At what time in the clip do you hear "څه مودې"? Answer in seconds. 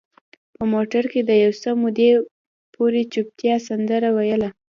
1.61-2.11